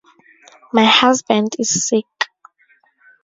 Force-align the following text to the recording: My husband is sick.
My 0.73 0.83
husband 0.85 1.55
is 1.59 1.87
sick. 1.87 2.05